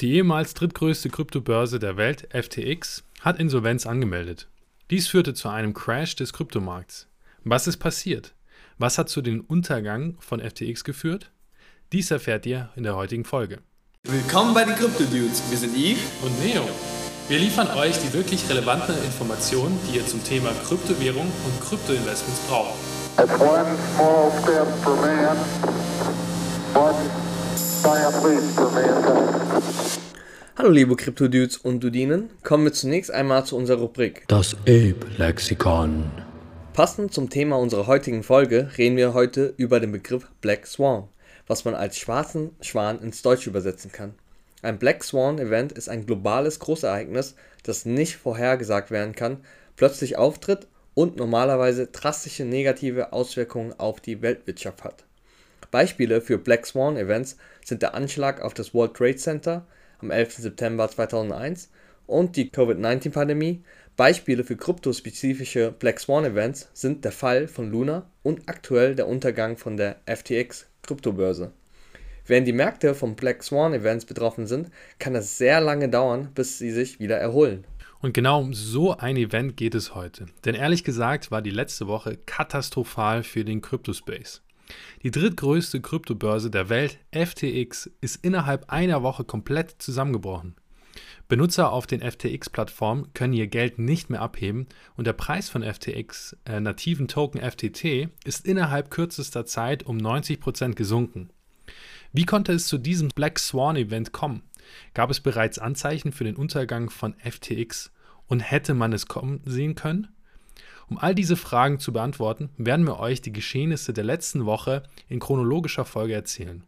[0.00, 4.46] Die ehemals drittgrößte Kryptobörse der Welt, FTX, hat Insolvenz angemeldet.
[4.90, 7.08] Dies führte zu einem Crash des Kryptomarkts.
[7.42, 8.32] Was ist passiert?
[8.78, 11.32] Was hat zu dem Untergang von FTX geführt?
[11.92, 13.58] Dies erfährt ihr in der heutigen Folge.
[14.04, 15.42] Willkommen bei den Crypto Dudes.
[15.50, 16.62] Wir sind Yves und Neo.
[17.26, 22.78] Wir liefern euch die wirklich relevanten Informationen, die ihr zum Thema Kryptowährung und Kryptoinvestments braucht.
[23.18, 25.36] It's one small step for man,
[26.72, 26.94] one
[27.82, 29.17] giant leap for mankind.
[30.56, 36.10] Hallo liebe Krypto-Dudes und Dudinen, kommen wir zunächst einmal zu unserer Rubrik Das Ape-Lexikon.
[36.72, 41.08] Passend zum Thema unserer heutigen Folge reden wir heute über den Begriff Black Swan,
[41.46, 44.14] was man als schwarzen Schwan ins Deutsche übersetzen kann.
[44.62, 49.38] Ein Black Swan Event ist ein globales Großereignis, das nicht vorhergesagt werden kann,
[49.76, 55.04] plötzlich auftritt und normalerweise drastische negative Auswirkungen auf die Weltwirtschaft hat.
[55.70, 57.36] Beispiele für Black Swan Events
[57.68, 59.66] sind der Anschlag auf das World Trade Center,
[60.00, 60.34] am 11.
[60.36, 61.70] September 2001
[62.06, 63.62] und die Covid-19-Pandemie.
[63.96, 69.56] Beispiele für kryptospezifische Black Swan Events sind der Fall von Luna und aktuell der Untergang
[69.56, 71.52] von der FTX Kryptobörse.
[72.26, 76.58] Während die Märkte von Black Swan Events betroffen sind, kann es sehr lange dauern, bis
[76.58, 77.64] sie sich wieder erholen.
[78.00, 80.26] Und genau um so ein Event geht es heute.
[80.44, 84.42] Denn ehrlich gesagt war die letzte Woche katastrophal für den Kryptospace.
[85.02, 90.54] Die drittgrößte Kryptobörse der Welt, FTX, ist innerhalb einer Woche komplett zusammengebrochen.
[91.28, 96.36] Benutzer auf den FTX-Plattformen können ihr Geld nicht mehr abheben und der Preis von FTX
[96.46, 101.30] äh, nativen Token FTT ist innerhalb kürzester Zeit um 90% gesunken.
[102.12, 104.42] Wie konnte es zu diesem Black Swan Event kommen?
[104.94, 107.92] Gab es bereits Anzeichen für den Untergang von FTX
[108.26, 110.08] und hätte man es kommen sehen können?
[110.90, 115.20] Um all diese Fragen zu beantworten, werden wir euch die Geschehnisse der letzten Woche in
[115.20, 116.64] chronologischer Folge erzählen.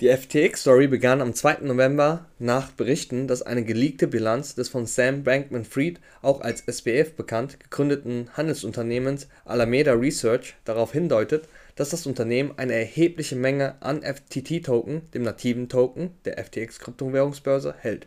[0.00, 1.62] Die FTX-Story begann am 2.
[1.62, 7.58] November nach Berichten, dass eine geleakte Bilanz des von Sam Bankman-Fried, auch als SBF bekannt,
[7.58, 15.22] gegründeten Handelsunternehmens Alameda Research darauf hindeutet, dass das Unternehmen eine erhebliche Menge an FTT-Token, dem
[15.22, 18.06] nativen Token der FTX-Kryptowährungsbörse, hält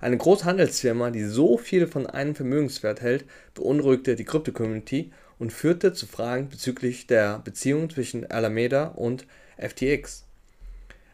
[0.00, 3.24] eine große Handelsfirma, die so viel von einem Vermögenswert hält,
[3.54, 9.26] beunruhigte die Krypto-Community und führte zu Fragen bezüglich der Beziehung zwischen Alameda und
[9.58, 10.24] FTX.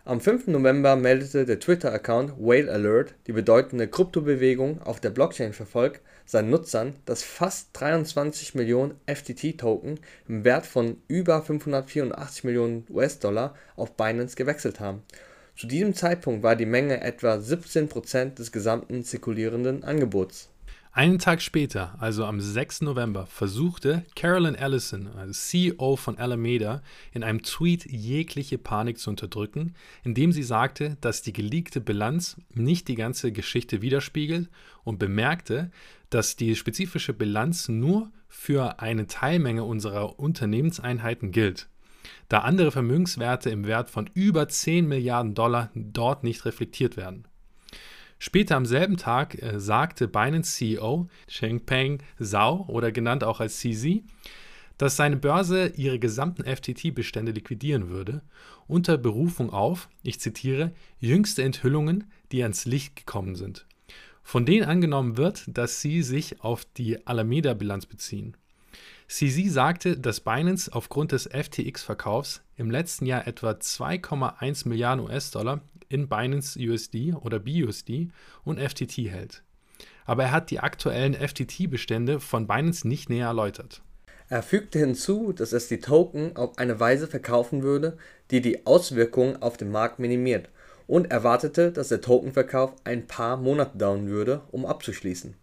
[0.05, 0.47] Am 5.
[0.49, 6.95] November meldete der Twitter-Account Whale Alert, die bedeutende Kryptobewegung auf der Blockchain verfolgt, seinen Nutzern,
[7.07, 9.99] dass fast 23 Millionen FTT-Token
[10.29, 15.03] im Wert von über 584 Millionen US-Dollar auf Binance gewechselt haben
[15.57, 20.51] zu diesem Zeitpunkt war die Menge etwa 17% des gesamten zirkulierenden Angebots.
[20.93, 22.83] Einen Tag später, also am 6.
[22.83, 29.75] November, versuchte Carolyn Ellison, also CEO von Alameda, in einem Tweet jegliche Panik zu unterdrücken,
[30.05, 34.49] indem sie sagte, dass die geleakte Bilanz nicht die ganze Geschichte widerspiegelt
[34.85, 35.71] und bemerkte,
[36.09, 41.69] dass die spezifische Bilanz nur für eine Teilmenge unserer Unternehmenseinheiten gilt
[42.29, 47.27] da andere Vermögenswerte im Wert von über 10 Milliarden Dollar dort nicht reflektiert werden.
[48.19, 54.03] Später am selben Tag äh, sagte Binance CEO Changpeng Zhao oder genannt auch als CZ,
[54.79, 58.23] dass seine Börse ihre gesamten FTT-Bestände liquidieren würde,
[58.67, 63.67] unter Berufung auf, ich zitiere, jüngste Enthüllungen, die ans Licht gekommen sind,
[64.23, 68.37] von denen angenommen wird, dass sie sich auf die Alameda-Bilanz beziehen.
[69.09, 76.09] CZ sagte, dass Binance aufgrund des FTX-Verkaufs im letzten Jahr etwa 2,1 Milliarden US-Dollar in
[76.09, 78.09] Binance USD oder BUSD
[78.45, 79.43] und FTT hält.
[80.07, 83.83] Aber er hat die aktuellen FTT-Bestände von Binance nicht näher erläutert.
[84.29, 87.97] Er fügte hinzu, dass es die Token auf eine Weise verkaufen würde,
[88.33, 90.49] die die Auswirkungen auf den Markt minimiert
[90.89, 95.35] und erwartete, dass der Tokenverkauf ein paar Monate dauern würde, um abzuschließen.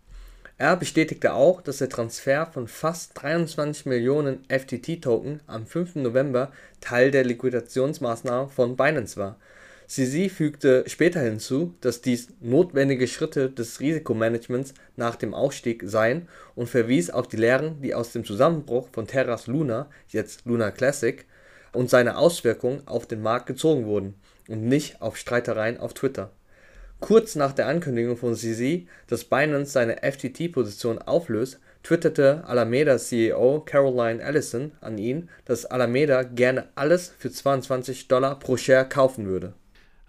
[0.63, 5.96] Er bestätigte auch, dass der Transfer von fast 23 Millionen FTT-Token am 5.
[5.96, 9.35] November Teil der Liquidationsmaßnahmen von Binance war.
[9.88, 16.69] CZ fügte später hinzu, dass dies notwendige Schritte des Risikomanagements nach dem Ausstieg seien und
[16.69, 21.25] verwies auf die Lehren, die aus dem Zusammenbruch von Terras Luna (jetzt Luna Classic)
[21.74, 24.13] und seine Auswirkungen auf den Markt gezogen wurden,
[24.48, 26.31] und nicht auf Streitereien auf Twitter
[27.04, 34.72] Kurz nach der Ankündigung von CZ, dass Binance seine FTT-Position auflöst, twitterte Alameda-CEO Caroline Ellison
[34.80, 39.52] an ihn, dass Alameda gerne alles für 22 Dollar pro Share kaufen würde.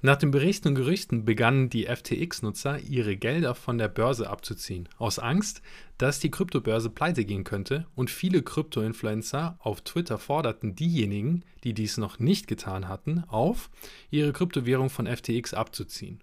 [0.03, 5.19] Nach den Berichten und Gerüchten begannen die FTX-Nutzer, ihre Gelder von der Börse abzuziehen, aus
[5.19, 5.63] Angst,
[5.99, 11.97] dass die Kryptobörse pleite gehen könnte und viele Krypto-Influencer auf Twitter forderten diejenigen, die dies
[11.97, 13.69] noch nicht getan hatten, auf,
[14.13, 16.21] ihre Kryptowährung von FTX abzuziehen.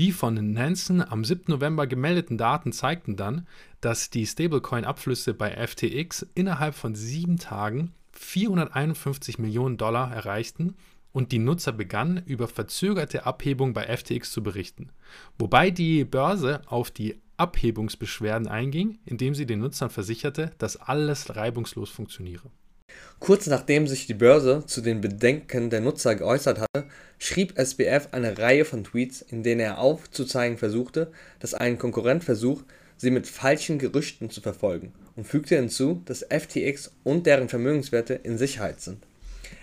[0.00, 1.44] Die von Nansen am 7.
[1.48, 3.46] November gemeldeten Daten zeigten dann,
[3.82, 10.74] dass die Stablecoin-Abflüsse bei FTX innerhalb von sieben Tagen 451 Millionen Dollar erreichten
[11.12, 14.88] und die Nutzer begannen, über verzögerte Abhebung bei FTX zu berichten.
[15.38, 21.90] Wobei die Börse auf die Abhebungsbeschwerden einging, indem sie den Nutzern versicherte, dass alles reibungslos
[21.90, 22.50] funktioniere.
[23.20, 26.86] Kurz nachdem sich die Börse zu den Bedenken der Nutzer geäußert hatte,
[27.18, 32.64] schrieb SBF eine Reihe von Tweets, in denen er aufzuzeigen versuchte, dass ein Konkurrent versucht,
[32.96, 38.38] sie mit falschen Gerüchten zu verfolgen und fügte hinzu, dass FTX und deren Vermögenswerte in
[38.38, 39.06] Sicherheit sind.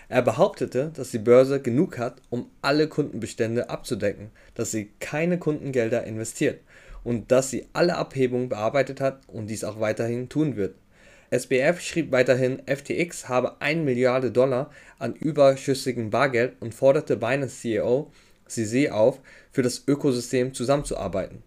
[0.09, 6.03] Er behauptete, dass die Börse genug hat, um alle Kundenbestände abzudecken, dass sie keine Kundengelder
[6.05, 6.61] investiert
[7.03, 10.75] und dass sie alle Abhebungen bearbeitet hat und dies auch weiterhin tun wird.
[11.29, 18.11] SBF schrieb weiterhin, FTX habe 1 Milliarde Dollar an überschüssigem Bargeld und forderte Binance CEO
[18.47, 19.19] CZ auf,
[19.51, 21.43] für das Ökosystem zusammenzuarbeiten.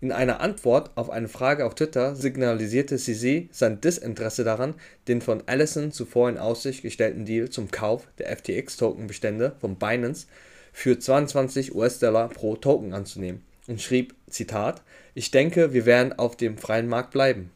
[0.00, 4.74] In einer Antwort auf eine Frage auf Twitter signalisierte CZ sein Disinteresse daran,
[5.06, 10.26] den von Allison zuvor in Aussicht gestellten Deal zum Kauf der FTX-Token-Bestände von Binance
[10.72, 14.82] für 22 US-Dollar pro Token anzunehmen und schrieb, Zitat,
[15.14, 17.50] ich denke, wir werden auf dem freien Markt bleiben.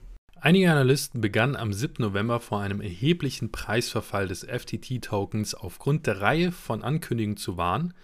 [0.44, 1.94] Einige Analysten begannen am 7.
[2.00, 7.94] November vor einem erheblichen Preisverfall des FTT-Tokens aufgrund der Reihe von Ankündigungen zu warnen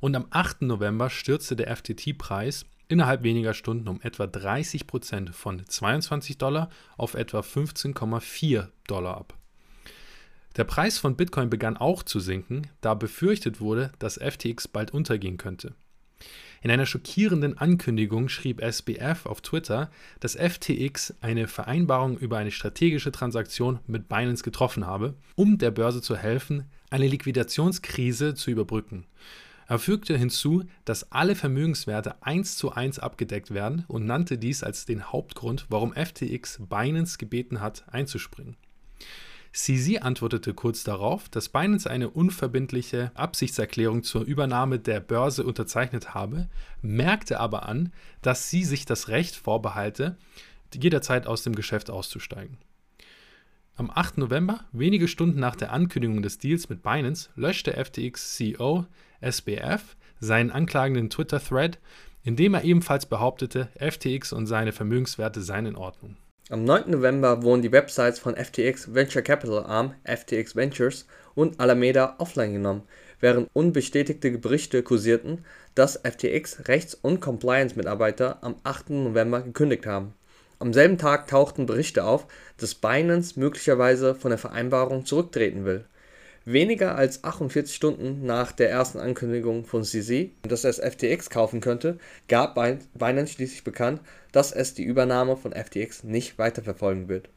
[0.00, 0.62] und am 8.
[0.62, 7.12] November stürzte der FTT-Preis innerhalb weniger Stunden um etwa 30 Prozent von 22 Dollar auf
[7.12, 9.34] etwa 15,4 Dollar ab.
[10.56, 15.36] Der Preis von Bitcoin begann auch zu sinken, da befürchtet wurde, dass FTX bald untergehen
[15.36, 15.74] könnte.
[16.62, 19.90] In einer schockierenden Ankündigung schrieb SBF auf Twitter,
[20.20, 26.02] dass FTX eine Vereinbarung über eine strategische Transaktion mit Binance getroffen habe, um der Börse
[26.02, 29.06] zu helfen, eine Liquidationskrise zu überbrücken.
[29.68, 34.84] Er fügte hinzu, dass alle Vermögenswerte eins zu eins abgedeckt werden und nannte dies als
[34.84, 38.56] den Hauptgrund, warum FTX Binance gebeten hat, einzuspringen.
[39.52, 46.48] CZ antwortete kurz darauf, dass Binance eine unverbindliche Absichtserklärung zur Übernahme der Börse unterzeichnet habe,
[46.82, 47.92] merkte aber an,
[48.22, 50.16] dass sie sich das Recht vorbehalte,
[50.72, 52.58] jederzeit aus dem Geschäft auszusteigen.
[53.74, 54.18] Am 8.
[54.18, 58.86] November, wenige Stunden nach der Ankündigung des Deals mit Binance, löschte FTX-CEO
[59.20, 61.78] SBF seinen anklagenden Twitter-Thread,
[62.22, 66.16] in dem er ebenfalls behauptete, FTX und seine Vermögenswerte seien in Ordnung.
[66.52, 66.90] Am 9.
[66.90, 71.06] November wurden die Websites von FTX Venture Capital Arm FTX Ventures
[71.36, 72.82] und Alameda offline genommen,
[73.20, 75.44] während unbestätigte Berichte kursierten,
[75.76, 78.90] dass FTX Rechts- und Compliance-Mitarbeiter am 8.
[78.90, 80.12] November gekündigt haben.
[80.58, 82.26] Am selben Tag tauchten Berichte auf,
[82.56, 85.84] dass Binance möglicherweise von der Vereinbarung zurücktreten will
[86.46, 91.98] Weniger als 48 Stunden nach der ersten Ankündigung von CZ, dass es FTX kaufen könnte,
[92.28, 94.00] gab Binance schließlich bekannt,
[94.32, 97.28] dass es die Übernahme von FTX nicht weiterverfolgen wird.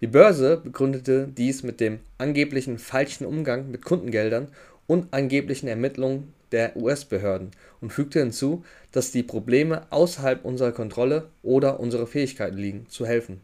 [0.00, 4.48] Die Börse begründete dies mit dem angeblichen falschen Umgang mit Kundengeldern
[4.86, 7.50] und angeblichen Ermittlungen der US-Behörden
[7.82, 13.42] und fügte hinzu, dass die Probleme außerhalb unserer Kontrolle oder unserer Fähigkeiten liegen, zu helfen.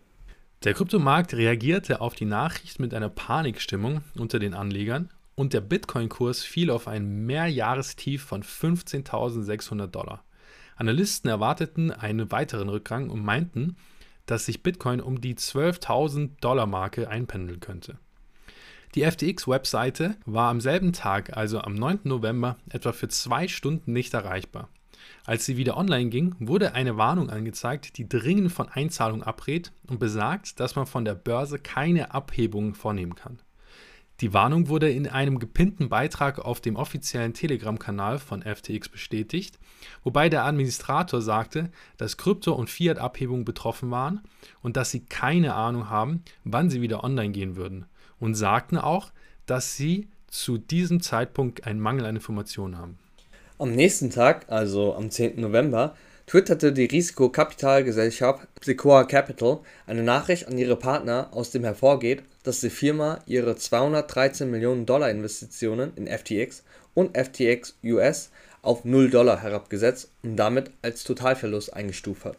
[0.64, 6.43] Der Kryptomarkt reagierte auf die Nachricht mit einer Panikstimmung unter den Anlegern und der Bitcoin-Kurs
[6.43, 10.25] fiel auf ein Mehrjahrestief von 15.600 Dollar.
[10.76, 13.76] Analysten erwarteten einen weiteren Rückgang und meinten,
[14.25, 17.99] dass sich Bitcoin um die 12.000 Dollar Marke einpendeln könnte.
[18.94, 22.00] Die FTX-Webseite war am selben Tag, also am 9.
[22.04, 24.71] November, etwa für zwei Stunden nicht erreichbar.
[25.25, 29.99] Als sie wieder online ging, wurde eine Warnung angezeigt, die dringend von Einzahlung abrät und
[29.99, 33.38] besagt, dass man von der Börse keine Abhebungen vornehmen kann.
[34.20, 39.58] Die Warnung wurde in einem gepinnten Beitrag auf dem offiziellen Telegram-Kanal von FTX bestätigt,
[40.04, 44.20] wobei der Administrator sagte, dass Krypto- und Fiat-Abhebungen betroffen waren
[44.62, 47.87] und dass sie keine Ahnung haben, wann sie wieder online gehen würden
[48.20, 49.11] und sagten auch,
[49.46, 52.99] dass sie zu diesem Zeitpunkt einen Mangel an Informationen haben.
[53.56, 55.40] Am nächsten Tag, also am 10.
[55.40, 55.94] November,
[56.26, 62.70] twitterte die Risikokapitalgesellschaft Sequoia Capital eine Nachricht an ihre Partner, aus dem hervorgeht, dass die
[62.70, 68.30] Firma ihre 213 Millionen Dollar Investitionen in FTX und FTX US
[68.62, 72.38] auf 0 Dollar herabgesetzt und damit als Totalverlust eingestuft hat.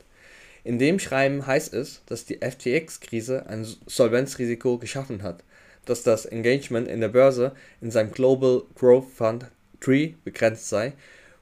[0.65, 5.45] In dem Schreiben heißt es, dass die FTX-Krise ein Solvenzrisiko geschaffen hat,
[5.85, 9.45] dass das Engagement in der Börse in seinem Global Growth Fund
[9.79, 10.93] Tree begrenzt sei,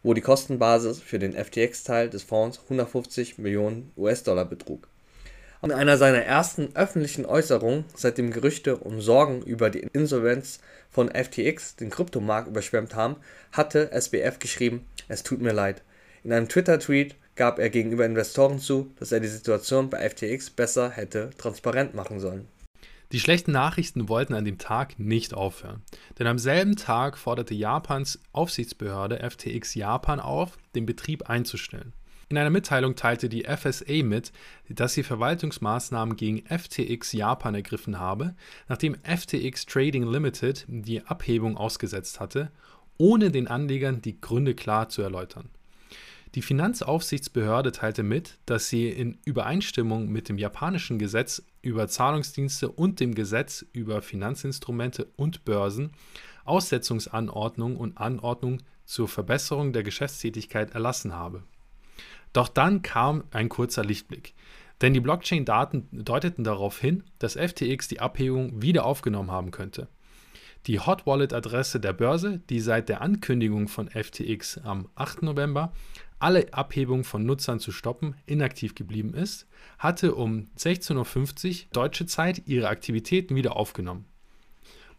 [0.03, 4.87] wo die Kostenbasis für den FTX-Teil des Fonds 150 Millionen US-Dollar betrug.
[5.63, 10.59] In einer seiner ersten öffentlichen Äußerungen, seitdem Gerüchte um Sorgen über die Insolvenz
[10.91, 13.15] von FTX den Kryptomarkt überschwemmt haben,
[13.53, 15.81] hatte SBF geschrieben: Es tut mir leid.
[16.25, 20.89] In einem Twitter-Tweet gab er gegenüber Investoren zu, dass er die Situation bei FTX besser
[20.89, 22.47] hätte transparent machen sollen.
[23.13, 25.83] Die schlechten Nachrichten wollten an dem Tag nicht aufhören,
[26.17, 31.93] denn am selben Tag forderte Japans Aufsichtsbehörde FTX Japan auf, den Betrieb einzustellen.
[32.29, 34.31] In einer Mitteilung teilte die FSA mit,
[34.67, 38.33] dass sie Verwaltungsmaßnahmen gegen FTX Japan ergriffen habe,
[38.67, 42.51] nachdem FTX Trading Limited die Abhebung ausgesetzt hatte,
[42.97, 45.49] ohne den Anlegern die Gründe klar zu erläutern.
[46.35, 52.99] Die Finanzaufsichtsbehörde teilte mit, dass sie in Übereinstimmung mit dem japanischen Gesetz über Zahlungsdienste und
[52.99, 55.91] dem Gesetz über Finanzinstrumente und Börsen
[56.45, 61.43] Aussetzungsanordnungen und Anordnungen zur Verbesserung der Geschäftstätigkeit erlassen habe.
[62.33, 64.33] Doch dann kam ein kurzer Lichtblick.
[64.81, 69.87] Denn die Blockchain-Daten deuteten darauf hin, dass FTX die Abhebung wieder aufgenommen haben könnte.
[70.65, 75.23] Die Hot Wallet-Adresse der Börse, die seit der Ankündigung von FTX am 8.
[75.23, 75.73] November
[76.23, 79.45] alle Abhebungen von Nutzern zu stoppen, inaktiv geblieben ist,
[79.77, 84.05] hatte um 16.50 Uhr deutsche Zeit ihre Aktivitäten wieder aufgenommen.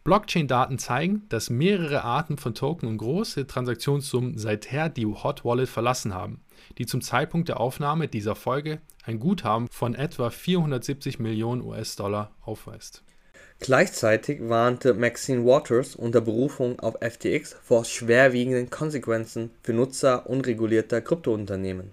[0.04, 6.12] Blockchain-Daten zeigen, dass mehrere Arten von Token und große Transaktionssummen seither die Hot Wallet verlassen
[6.12, 6.42] haben,
[6.76, 13.02] die zum Zeitpunkt der Aufnahme dieser Folge ein Guthaben von etwa 470 Millionen US-Dollar aufweist.
[13.60, 21.92] Gleichzeitig warnte Maxine Waters unter Berufung auf FTX vor schwerwiegenden Konsequenzen für Nutzer unregulierter Kryptounternehmen.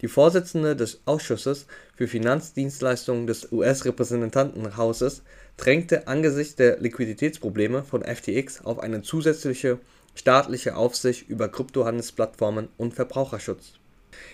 [0.00, 5.22] Die Vorsitzende des Ausschusses für Finanzdienstleistungen des US-Repräsentantenhauses
[5.56, 9.78] drängte angesichts der Liquiditätsprobleme von FTX auf eine zusätzliche
[10.14, 13.74] staatliche Aufsicht über Kryptohandelsplattformen und Verbraucherschutz.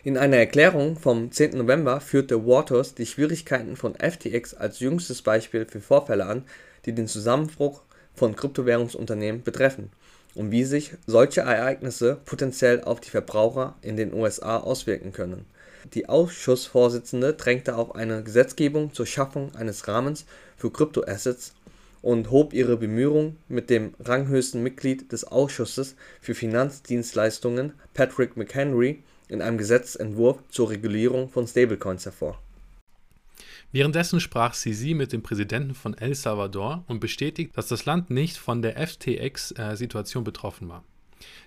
[0.03, 1.57] In einer Erklärung vom 10.
[1.59, 6.45] November führte Waters die Schwierigkeiten von FTX als jüngstes Beispiel für Vorfälle an,
[6.87, 7.83] die den Zusammenbruch
[8.15, 9.91] von Kryptowährungsunternehmen betreffen
[10.35, 15.47] und wie sich solche Ereignisse potenziell auf die Verbraucher in den USA auswirken können.
[15.95, 21.55] Die Ausschussvorsitzende drängte auf eine Gesetzgebung zur Schaffung eines Rahmens für Kryptoassets
[22.03, 29.43] und hob ihre Bemühungen mit dem ranghöchsten Mitglied des Ausschusses für Finanzdienstleistungen, Patrick McHenry, in
[29.43, 32.39] einem Gesetzentwurf zur Regulierung von Stablecoins hervor.
[33.73, 38.37] Währenddessen sprach Sisi mit dem Präsidenten von El Salvador und bestätigt, dass das Land nicht
[38.37, 40.85] von der FTX-Situation betroffen war.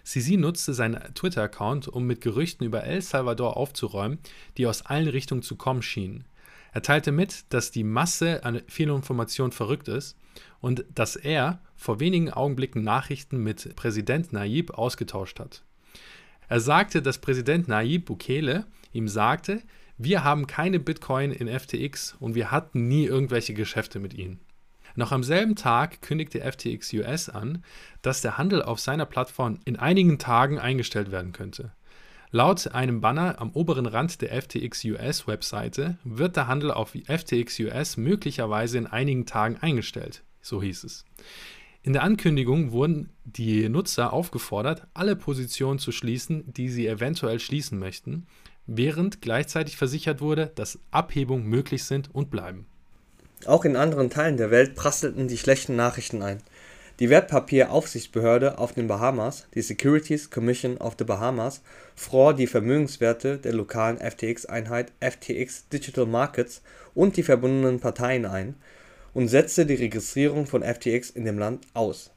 [0.04, 4.20] Sisi nutzte seinen Twitter-Account, um mit Gerüchten über El Salvador aufzuräumen,
[4.58, 6.26] die aus allen Richtungen zu kommen schienen.
[6.72, 10.18] Er teilte mit, dass die Masse an Fehlinformationen verrückt ist
[10.62, 15.64] und dass er vor wenigen Augenblicken Nachrichten mit Präsident Nayib ausgetauscht hat.
[16.54, 19.64] Er sagte, dass Präsident Nayib Bukele ihm sagte,
[19.98, 24.40] wir haben keine Bitcoin in FTX und wir hatten nie irgendwelche Geschäfte mit ihnen.
[24.94, 27.64] Noch am selben Tag kündigte FTX US an,
[28.04, 31.72] dass der Handel auf seiner Plattform in einigen Tagen eingestellt werden könnte.
[32.30, 37.60] Laut einem Banner am oberen Rand der FTX US Webseite wird der Handel auf FTX
[37.62, 41.04] US möglicherweise in einigen Tagen eingestellt, so hieß es.
[41.86, 47.78] In der Ankündigung wurden die Nutzer aufgefordert, alle Positionen zu schließen, die sie eventuell schließen
[47.78, 48.26] möchten,
[48.66, 52.66] während gleichzeitig versichert wurde, dass Abhebungen möglich sind und bleiben.
[53.46, 56.42] Auch in anderen Teilen der Welt prasselten die schlechten Nachrichten ein.
[57.02, 61.62] Die Wertpapieraufsichtsbehörde auf den Bahamas, die Securities Commission of the Bahamas,
[61.96, 66.62] fror die Vermögenswerte der lokalen FTX-Einheit FTX Digital Markets
[66.94, 68.56] und die verbundenen Parteien ein
[69.14, 72.12] und setzte die Registrierung von FTX in dem Land aus.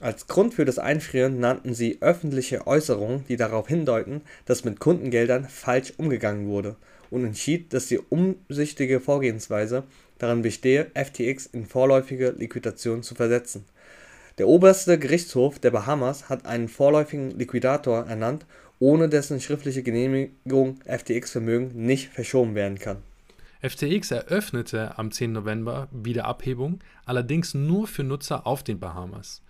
[0.00, 5.46] Als Grund für das Einfrieren nannten sie öffentliche Äußerungen, die darauf hindeuten, dass mit Kundengeldern
[5.46, 6.76] falsch umgegangen wurde,
[7.10, 9.84] und entschied, dass die umsichtige Vorgehensweise
[10.18, 13.64] daran bestehe, FTX in vorläufige Liquidation zu versetzen.
[14.38, 18.46] Der oberste Gerichtshof der Bahamas hat einen vorläufigen Liquidator ernannt,
[18.78, 23.02] ohne dessen schriftliche Genehmigung FTX-Vermögen nicht verschoben werden kann.
[23.62, 25.32] FTX eröffnete am 10.
[25.32, 29.42] November wieder Abhebung, allerdings nur für Nutzer auf den Bahamas.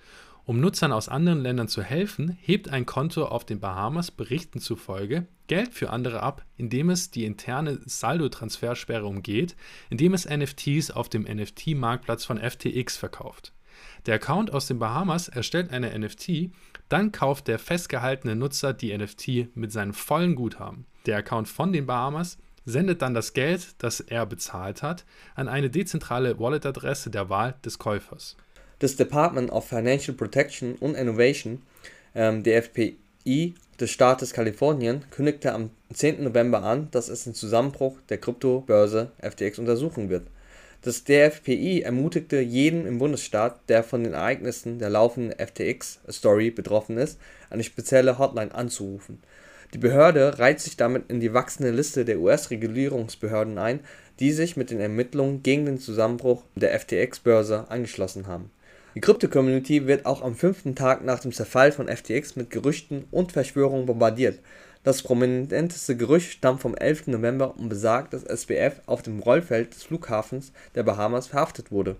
[0.44, 5.28] Um Nutzern aus anderen Ländern zu helfen, hebt ein Konto auf den Bahamas Berichten zufolge
[5.46, 9.54] Geld für andere ab, indem es die interne Saldo-Transfersperre umgeht,
[9.90, 13.52] indem es NFTs auf dem NFT-Marktplatz von FTX verkauft.
[14.06, 16.50] Der Account aus den Bahamas erstellt eine NFT,
[16.88, 20.86] dann kauft der festgehaltene Nutzer die NFT mit seinem vollen Guthaben.
[21.06, 25.70] Der Account von den Bahamas sendet dann das Geld, das er bezahlt hat, an eine
[25.70, 28.36] dezentrale Wallet-Adresse der Wahl des Käufers
[28.80, 31.62] das Department of Financial Protection and Innovation,
[32.14, 36.24] ähm, DFPI des Staates Kalifornien, kündigte am 10.
[36.24, 40.26] November an, dass es den Zusammenbruch der Kryptobörse FTX untersuchen wird.
[40.82, 47.18] Das DFPI ermutigte jeden im Bundesstaat, der von den Ereignissen der laufenden FTX-Story betroffen ist,
[47.50, 49.20] eine spezielle Hotline anzurufen.
[49.72, 53.80] Die Behörde reiht sich damit in die wachsende Liste der US-Regulierungsbehörden ein,
[54.18, 58.50] die sich mit den Ermittlungen gegen den Zusammenbruch der FTX-Börse angeschlossen haben.
[58.96, 63.30] Die Krypto-Community wird auch am fünften Tag nach dem Zerfall von FTX mit Gerüchten und
[63.30, 64.40] Verschwörungen bombardiert.
[64.82, 67.06] Das prominenteste Gerücht stammt vom 11.
[67.06, 71.96] November und besagt, dass SBF auf dem Rollfeld des Flughafens der Bahamas verhaftet wurde.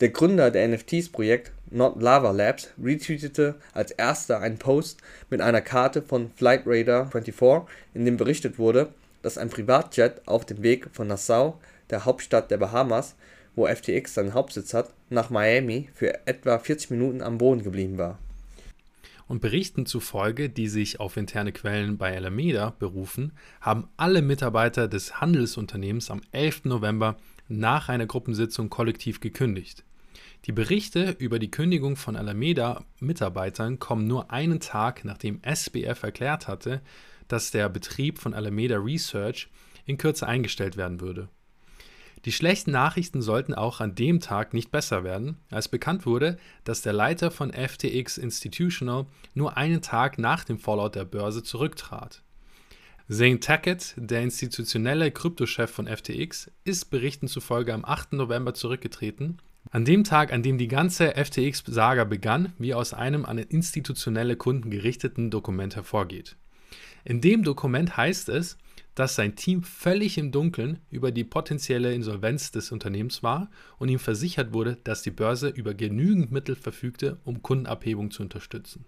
[0.00, 5.00] Der Gründer der NFTs-Projekt Not Lava Labs retweetete als erster einen Post
[5.30, 7.62] mit einer Karte von Flightradar 24,
[7.94, 8.90] in dem berichtet wurde,
[9.22, 13.14] dass ein Privatjet auf dem Weg von Nassau, der Hauptstadt der Bahamas,
[13.54, 18.18] wo FTX seinen Hauptsitz hat, nach Miami für etwa 40 Minuten am Boden geblieben war.
[19.28, 25.20] Und Berichten zufolge, die sich auf interne Quellen bei Alameda berufen, haben alle Mitarbeiter des
[25.20, 26.66] Handelsunternehmens am 11.
[26.66, 27.16] November
[27.48, 29.84] nach einer Gruppensitzung kollektiv gekündigt.
[30.44, 36.80] Die Berichte über die Kündigung von Alameda-Mitarbeitern kommen nur einen Tag, nachdem SBF erklärt hatte,
[37.26, 39.48] dass der Betrieb von Alameda Research
[39.86, 41.28] in Kürze eingestellt werden würde.
[42.26, 46.82] Die schlechten Nachrichten sollten auch an dem Tag nicht besser werden, als bekannt wurde, dass
[46.82, 52.22] der Leiter von FTX Institutional nur einen Tag nach dem Fallout der Börse zurücktrat.
[53.08, 58.14] Zane Tackett, der institutionelle Kryptochef von FTX, ist Berichten zufolge am 8.
[58.14, 59.38] November zurückgetreten
[59.70, 64.70] an dem Tag, an dem die ganze FTX-Saga begann, wie aus einem an institutionelle Kunden
[64.70, 66.36] gerichteten Dokument hervorgeht.
[67.04, 68.58] In dem Dokument heißt es,
[68.96, 74.00] dass sein Team völlig im Dunkeln über die potenzielle Insolvenz des Unternehmens war und ihm
[74.00, 78.84] versichert wurde, dass die Börse über genügend Mittel verfügte, um Kundenabhebung zu unterstützen.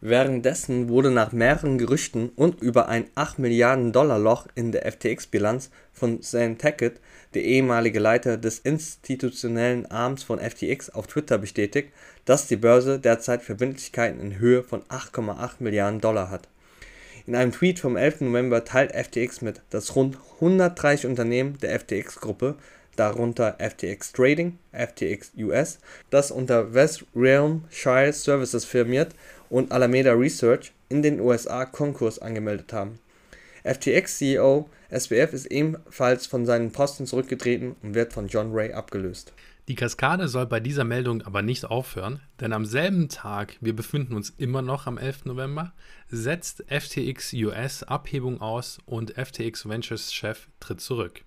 [0.00, 5.70] Währenddessen wurde nach mehreren Gerüchten und über ein 8 Milliarden Dollar Loch in der FTX-Bilanz
[5.92, 7.00] von Sam Tackett,
[7.34, 11.92] der ehemalige Leiter des institutionellen Arms von FTX, auf Twitter bestätigt,
[12.24, 16.48] dass die Börse derzeit Verbindlichkeiten in Höhe von 8,8 Milliarden Dollar hat.
[17.28, 18.22] In einem Tweet vom 11.
[18.22, 22.54] November teilt FTX mit, dass rund 130 Unternehmen der FTX-Gruppe
[22.96, 29.14] darunter FTX Trading, FTX US, das unter West Realm Shire Services firmiert,
[29.50, 32.98] und Alameda Research in den USA Konkurs angemeldet haben.
[33.62, 39.34] FTX-CEO SBF ist ebenfalls von seinen Posten zurückgetreten und wird von John Ray abgelöst.
[39.68, 44.14] Die Kaskade soll bei dieser Meldung aber nicht aufhören, denn am selben Tag, wir befinden
[44.14, 45.26] uns immer noch am 11.
[45.26, 45.72] November,
[46.08, 51.22] setzt FTX US Abhebung aus und FTX Ventures Chef tritt zurück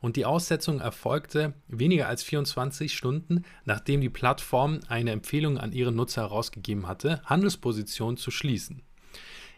[0.00, 5.92] und die Aussetzung erfolgte weniger als 24 Stunden, nachdem die Plattform eine Empfehlung an ihre
[5.92, 8.82] Nutzer herausgegeben hatte, Handelspositionen zu schließen.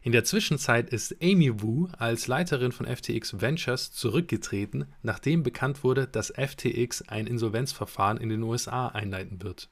[0.04, 6.08] In der Zwischenzeit ist Amy Wu als Leiterin von FTX Ventures zurückgetreten, nachdem bekannt wurde,
[6.08, 9.68] dass FTX ein Insolvenzverfahren in den USA einleiten wird.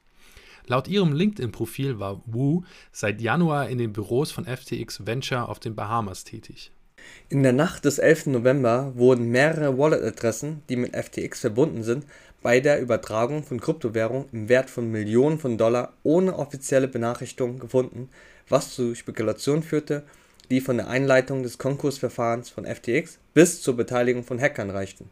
[0.67, 2.63] Laut ihrem LinkedIn-Profil war Wu
[2.93, 6.71] seit Januar in den Büros von FTX Venture auf den Bahamas tätig.
[7.27, 8.27] In der Nacht des 11.
[8.27, 12.05] November wurden mehrere Wallet-Adressen, die mit FTX verbunden sind,
[12.41, 18.07] bei der Übertragung von Kryptowährungen im Wert von Millionen von Dollar ohne offizielle Benachrichtigung gefunden,
[18.47, 20.03] was zu Spekulationen führte,
[20.51, 25.09] die von der Einleitung des Konkursverfahrens von FTX bis zur Beteiligung von Hackern reichten.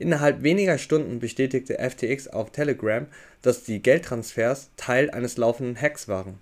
[0.00, 3.06] Innerhalb weniger Stunden bestätigte FTX auf Telegram,
[3.42, 6.40] dass die Geldtransfers Teil eines laufenden Hacks waren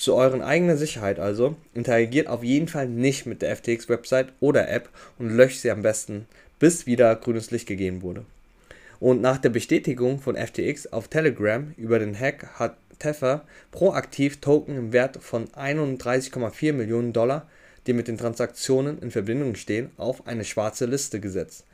[0.00, 4.88] zu euren eigenen Sicherheit also, interagiert auf jeden Fall nicht mit der FTX-Website oder App
[5.18, 6.26] und löscht sie am besten,
[6.58, 8.24] bis wieder grünes Licht gegeben wurde.
[8.98, 14.76] Und nach der Bestätigung von FTX auf Telegram über den Hack hat Tether proaktiv Token
[14.76, 17.46] im Wert von 31,4 Millionen Dollar,
[17.86, 21.64] die mit den Transaktionen in Verbindung stehen, auf eine schwarze Liste gesetzt.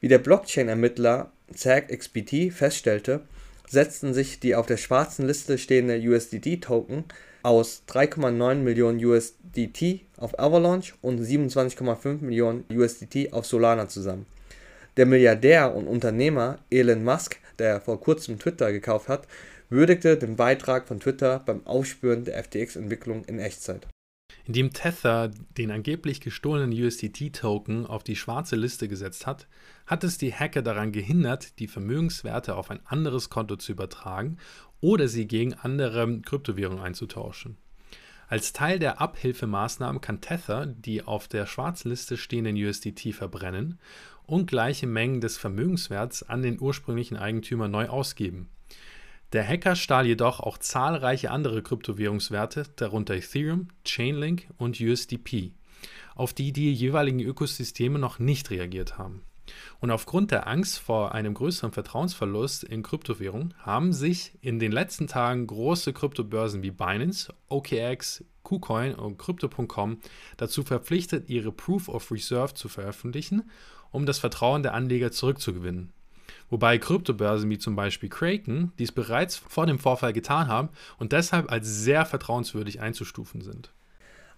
[0.00, 3.22] Wie der Blockchain-Ermittler ZagXBT feststellte,
[3.68, 7.04] setzten sich die auf der schwarzen Liste stehende USDT-Token
[7.42, 14.26] aus 3,9 Millionen USDT auf Avalanche und 27,5 Millionen USDT auf Solana zusammen.
[14.96, 19.28] Der Milliardär und Unternehmer Elon Musk, der vor kurzem Twitter gekauft hat,
[19.70, 23.86] würdigte den Beitrag von Twitter beim Aufspüren der FTX-Entwicklung in Echtzeit.
[24.48, 29.46] Indem Tether den angeblich gestohlenen USDT-Token auf die schwarze Liste gesetzt hat,
[29.86, 34.38] hat es die Hacker daran gehindert, die Vermögenswerte auf ein anderes Konto zu übertragen
[34.80, 37.58] oder sie gegen andere Kryptowährungen einzutauschen.
[38.26, 43.78] Als Teil der Abhilfemaßnahmen kann Tether die auf der Schwarzliste stehenden USDT verbrennen
[44.24, 48.48] und gleiche Mengen des Vermögenswerts an den ursprünglichen Eigentümer neu ausgeben.
[49.32, 55.52] Der Hacker stahl jedoch auch zahlreiche andere Kryptowährungswerte, darunter Ethereum, Chainlink und USDP,
[56.14, 59.22] auf die die jeweiligen Ökosysteme noch nicht reagiert haben.
[59.80, 65.06] Und aufgrund der Angst vor einem größeren Vertrauensverlust in Kryptowährungen haben sich in den letzten
[65.06, 69.98] Tagen große Kryptobörsen wie Binance, OKX, KuCoin und Crypto.com
[70.38, 73.50] dazu verpflichtet, ihre Proof of Reserve zu veröffentlichen,
[73.90, 75.92] um das Vertrauen der Anleger zurückzugewinnen.
[76.50, 81.52] Wobei Kryptobörsen wie zum Beispiel Kraken dies bereits vor dem Vorfall getan haben und deshalb
[81.52, 83.72] als sehr vertrauenswürdig einzustufen sind.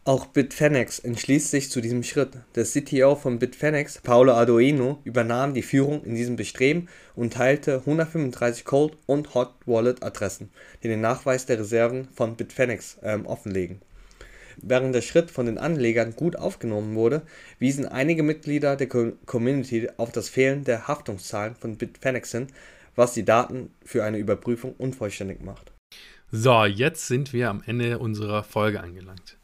[0.04, 2.30] Auch Bitfinex entschließt sich zu diesem Schritt.
[2.54, 8.64] Der CTO von Bitfinex, Paolo Arduino, übernahm die Führung in diesem Bestreben und teilte 135
[8.64, 10.50] Cold- und Hot Wallet-Adressen,
[10.82, 13.82] die den Nachweis der Reserven von Bitfinex ähm, offenlegen.
[14.62, 17.22] Während der Schritt von den Anlegern gut aufgenommen wurde,
[17.58, 22.48] wiesen einige Mitglieder der Community auf das Fehlen der Haftungszahlen von Bitfinex hin,
[22.94, 25.72] was die Daten für eine Überprüfung unvollständig macht.
[26.30, 29.38] So, jetzt sind wir am Ende unserer Folge angelangt.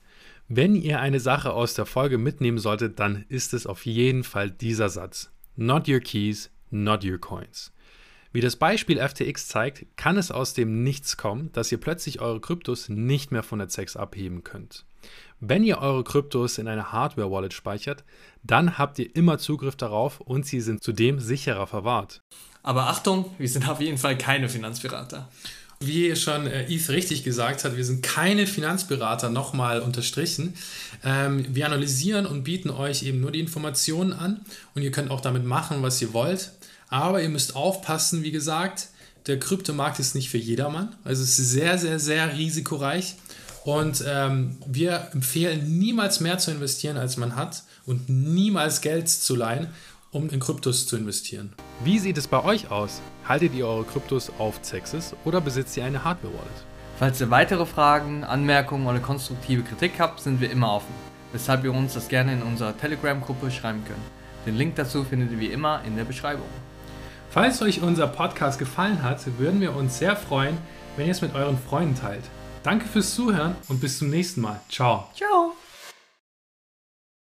[0.48, 4.50] Wenn ihr eine Sache aus der Folge mitnehmen solltet, dann ist es auf jeden Fall
[4.50, 5.33] dieser Satz.
[5.57, 7.72] Not your keys, not your coins.
[8.37, 12.38] Wie das Beispiel FTX zeigt, kann es aus dem Nichts kommen, dass ihr plötzlich eure
[12.38, 14.85] Kryptos nicht mehr von der ZEX abheben könnt.
[15.40, 18.05] Wenn ihr eure Kryptos in einer Hardware-Wallet speichert,
[18.42, 22.20] dann habt ihr immer Zugriff darauf und sie sind zudem sicherer verwahrt.
[22.62, 25.31] Aber Achtung, wir sind auf jeden Fall keine Finanzberater.
[25.81, 30.55] Wie schon äh, Eve richtig gesagt hat, wir sind keine Finanzberater, nochmal unterstrichen.
[31.05, 34.40] Ähm, wir analysieren und bieten euch eben nur die Informationen an
[34.75, 36.53] und ihr könnt auch damit machen, was ihr wollt.
[36.88, 38.88] Aber ihr müsst aufpassen, wie gesagt,
[39.27, 40.94] der Kryptomarkt ist nicht für jedermann.
[41.05, 43.16] Also es ist sehr, sehr, sehr risikoreich.
[43.64, 49.35] Und ähm, wir empfehlen niemals mehr zu investieren, als man hat und niemals Geld zu
[49.35, 49.68] leihen
[50.16, 51.53] um in Kryptos zu investieren.
[51.85, 53.03] Wie sieht es bei euch aus?
[53.29, 56.64] Haltet ihr eure Kryptos auf Zexis oder besitzt ihr eine Hardware-Wallet?
[56.99, 60.94] Falls ihr weitere Fragen, Anmerkungen oder konstruktive Kritik habt, sind wir immer offen,
[61.33, 63.99] weshalb ihr uns das gerne in unserer Telegram-Gruppe schreiben könnt.
[64.46, 66.49] Den Link dazu findet ihr wie immer in der Beschreibung.
[67.37, 70.57] Falls euch unser Podcast gefallen hat, würden wir uns sehr freuen,
[70.96, 72.25] wenn ihr es mit euren Freunden teilt.
[72.62, 74.59] Danke fürs Zuhören und bis zum nächsten Mal.
[74.70, 75.11] Ciao.
[75.14, 75.53] Ciao.